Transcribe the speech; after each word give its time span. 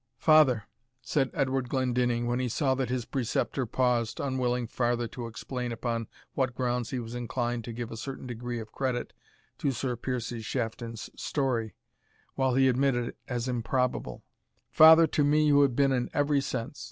"Father," 0.17 0.63
said 1.03 1.29
Edward 1.31 1.69
Glendinning, 1.69 2.25
when 2.25 2.39
he 2.39 2.49
saw 2.49 2.73
that 2.73 2.89
his 2.89 3.05
preceptor 3.05 3.67
paused, 3.67 4.19
unwilling 4.19 4.65
farther 4.65 5.07
to 5.09 5.27
explain 5.27 5.71
upon 5.71 6.07
what 6.33 6.55
grounds 6.55 6.89
he 6.89 6.97
was 6.97 7.13
inclined 7.13 7.63
to 7.65 7.71
give 7.71 7.91
a 7.91 7.95
certain 7.95 8.25
degree 8.25 8.59
of 8.59 8.71
credit 8.71 9.13
to 9.59 9.69
Sir 9.71 9.95
Piercie 9.95 10.41
Shafton's 10.43 11.11
story, 11.15 11.75
while 12.33 12.55
he 12.55 12.67
admitted 12.67 13.09
it 13.09 13.17
as 13.27 13.47
improbable 13.47 14.23
"Father 14.71 15.05
to 15.05 15.23
me 15.23 15.45
you 15.45 15.61
have 15.61 15.75
been 15.75 15.91
in 15.91 16.09
every 16.15 16.41
sense. 16.41 16.79